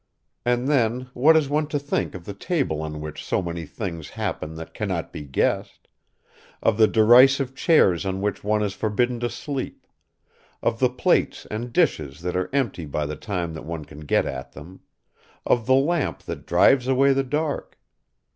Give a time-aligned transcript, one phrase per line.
[0.43, 4.09] And then, what is one to think of the table on which so many things
[4.17, 5.87] happen that cannot be guessed;
[6.63, 9.85] of the derisive chairs on which one is forbidden to sleep;
[10.63, 14.25] of the plates and dishes that are empty by the time that one can get
[14.25, 14.79] at them;
[15.45, 17.77] of the lamp that drives away the dark?...